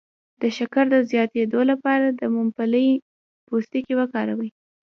د 0.41 0.43
شکر 0.57 0.85
د 0.93 0.95
زیاتیدو 1.11 1.59
لپاره 1.71 2.05
د 2.09 2.21
ممپلی 2.35 2.87
پوستکی 3.47 3.93
وکاروئ 3.97 4.49